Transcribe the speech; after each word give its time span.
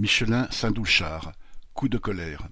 Michelin 0.00 0.48
Saint-Doulchard, 0.50 1.32
coup 1.74 1.90
de 1.90 1.98
colère. 1.98 2.48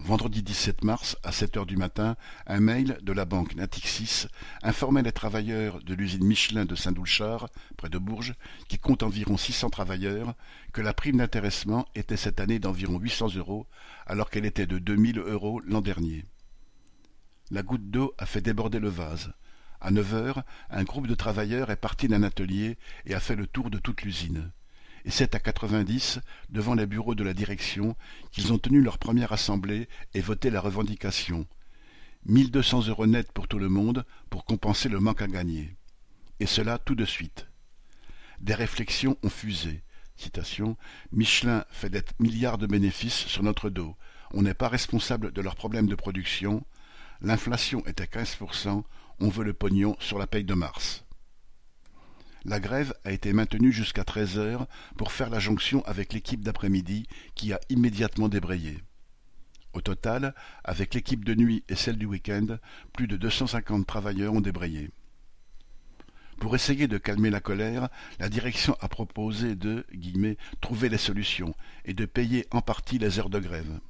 Vendredi 0.00 0.42
17 0.42 0.82
mars, 0.82 1.18
à 1.22 1.32
sept 1.32 1.58
heures 1.58 1.66
du 1.66 1.76
matin, 1.76 2.16
un 2.46 2.60
mail 2.60 2.96
de 3.02 3.12
la 3.12 3.26
banque 3.26 3.56
Natixis 3.56 4.26
informait 4.62 5.02
les 5.02 5.12
travailleurs 5.12 5.82
de 5.82 5.92
l'usine 5.92 6.24
Michelin 6.24 6.64
de 6.64 6.74
Saint-Doulchard, 6.74 7.50
près 7.76 7.90
de 7.90 7.98
Bourges, 7.98 8.36
qui 8.68 8.78
compte 8.78 9.02
environ 9.02 9.36
600 9.36 9.68
travailleurs, 9.68 10.32
que 10.72 10.80
la 10.80 10.94
prime 10.94 11.18
d'intéressement 11.18 11.86
était 11.94 12.16
cette 12.16 12.40
année 12.40 12.58
d'environ 12.58 12.98
800 12.98 13.34
euros, 13.36 13.66
alors 14.06 14.30
qu'elle 14.30 14.46
était 14.46 14.66
de 14.66 14.78
2000 14.78 15.18
euros 15.18 15.60
l'an 15.60 15.82
dernier. 15.82 16.24
La 17.50 17.62
goutte 17.62 17.90
d'eau 17.90 18.14
a 18.16 18.24
fait 18.24 18.40
déborder 18.40 18.78
le 18.78 18.88
vase. 18.88 19.34
À 19.82 19.90
neuf 19.90 20.14
heures, 20.14 20.42
un 20.70 20.84
groupe 20.84 21.06
de 21.06 21.14
travailleurs 21.14 21.70
est 21.70 21.76
parti 21.76 22.08
d'un 22.08 22.22
atelier 22.22 22.78
et 23.04 23.14
a 23.14 23.20
fait 23.20 23.36
le 23.36 23.46
tour 23.46 23.68
de 23.68 23.76
toute 23.76 24.00
l'usine 24.00 24.50
et 25.04 25.10
c'est 25.10 25.34
à 25.34 25.40
quatre-vingt-dix, 25.40 26.20
devant 26.50 26.74
les 26.74 26.86
bureaux 26.86 27.14
de 27.14 27.24
la 27.24 27.34
direction, 27.34 27.96
qu'ils 28.30 28.52
ont 28.52 28.58
tenu 28.58 28.80
leur 28.80 28.98
première 28.98 29.32
assemblée 29.32 29.88
et 30.14 30.20
voté 30.20 30.50
la 30.50 30.60
revendication. 30.60 31.46
Mille 32.24 32.50
deux 32.50 32.62
cents 32.62 32.86
euros 32.86 33.06
nets 33.06 33.32
pour 33.32 33.48
tout 33.48 33.58
le 33.58 33.68
monde 33.68 34.04
pour 34.28 34.44
compenser 34.44 34.88
le 34.88 35.00
manque 35.00 35.22
à 35.22 35.28
gagner. 35.28 35.76
Et 36.40 36.46
cela 36.46 36.78
tout 36.78 36.94
de 36.94 37.04
suite. 37.04 37.46
Des 38.40 38.54
réflexions 38.54 39.16
ont 39.22 39.30
fusé. 39.30 39.82
Citation, 40.16 40.76
Michelin 41.12 41.64
fait 41.70 41.90
des 41.90 42.02
milliards 42.18 42.58
de 42.58 42.66
bénéfices 42.66 43.26
sur 43.26 43.42
notre 43.42 43.70
dos. 43.70 43.96
On 44.32 44.42
n'est 44.42 44.54
pas 44.54 44.68
responsable 44.68 45.32
de 45.32 45.40
leurs 45.40 45.56
problèmes 45.56 45.86
de 45.86 45.94
production. 45.94 46.64
L'inflation 47.20 47.84
est 47.86 48.00
à 48.00 48.04
15%. 48.04 48.82
On 49.20 49.28
veut 49.28 49.44
le 49.44 49.54
pognon 49.54 49.96
sur 50.00 50.18
la 50.18 50.26
paye 50.26 50.44
de 50.44 50.54
mars. 50.54 51.04
La 52.44 52.60
grève 52.60 52.94
a 53.04 53.12
été 53.12 53.32
maintenue 53.32 53.72
jusqu'à 53.72 54.04
treize 54.04 54.38
heures 54.38 54.66
pour 54.96 55.12
faire 55.12 55.30
la 55.30 55.38
jonction 55.38 55.84
avec 55.84 56.12
l'équipe 56.12 56.42
d'après-midi 56.42 57.06
qui 57.34 57.52
a 57.52 57.60
immédiatement 57.68 58.28
débrayé. 58.28 58.78
Au 59.72 59.80
total, 59.80 60.34
avec 60.64 60.94
l'équipe 60.94 61.24
de 61.24 61.34
nuit 61.34 61.64
et 61.68 61.76
celle 61.76 61.98
du 61.98 62.06
week-end, 62.06 62.58
plus 62.92 63.06
de 63.06 63.16
deux 63.16 63.30
cent 63.30 63.46
cinquante 63.46 63.86
travailleurs 63.86 64.32
ont 64.32 64.40
débrayé. 64.40 64.90
Pour 66.38 66.54
essayer 66.54 66.86
de 66.86 66.98
calmer 66.98 67.30
la 67.30 67.40
colère, 67.40 67.88
la 68.20 68.28
direction 68.28 68.76
a 68.80 68.88
proposé 68.88 69.56
de 69.56 69.84
trouver 70.60 70.88
les 70.88 70.98
solutions 70.98 71.54
et 71.84 71.94
de 71.94 72.06
payer 72.06 72.46
en 72.52 72.60
partie 72.60 72.98
les 72.98 73.18
heures 73.18 73.30
de 73.30 73.40
grève. 73.40 73.80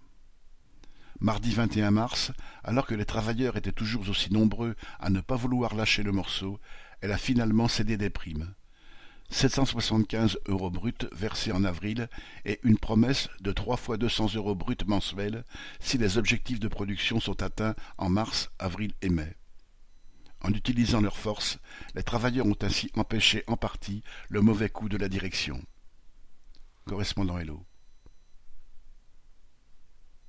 Mardi 1.21 1.53
21 1.53 1.91
mars, 1.91 2.33
alors 2.65 2.87
que 2.87 2.95
les 2.95 3.05
travailleurs 3.05 3.57
étaient 3.57 3.73
toujours 3.73 4.09
aussi 4.09 4.33
nombreux 4.33 4.77
à 5.01 5.11
ne 5.11 5.21
pas 5.21 5.37
vouloir 5.37 5.75
lâcher 5.75 6.03
le 6.03 6.13
morceau, 6.13 6.61
elle 7.01 7.13
a 7.13 7.19
finalement 7.19 7.69
cédé 7.69 7.97
des 7.97 8.11
primes. 8.11 8.55
775 9.31 10.39
euros 10.47 10.71
bruts 10.71 10.95
versés 11.13 11.53
en 11.53 11.65
avril 11.65 12.09
et 12.47 12.61
une 12.63 12.79
promesse 12.79 13.29
de 13.41 13.53
trois 13.53 13.77
fois 13.77 13.99
200 13.99 14.35
euros 14.37 14.55
bruts 14.55 14.77
mensuels 14.87 15.45
si 15.81 15.99
les 15.99 16.17
objectifs 16.17 16.61
de 16.61 16.69
production 16.69 17.21
sont 17.21 17.43
atteints 17.43 17.75
en 17.99 18.09
mars, 18.09 18.51
avril 18.59 18.93
et 19.03 19.11
mai. 19.11 19.37
En 20.41 20.53
utilisant 20.53 21.01
leurs 21.01 21.17
forces, 21.17 21.59
les 21.95 22.03
travailleurs 22.03 22.47
ont 22.47 22.57
ainsi 22.63 22.91
empêché 22.95 23.45
en 23.49 23.57
partie 23.57 24.03
le 24.29 24.41
mauvais 24.41 24.71
coup 24.71 24.89
de 24.89 24.97
la 24.97 25.09
direction. 25.09 25.61
Correspondant 26.87 27.39
Hello. 27.39 27.67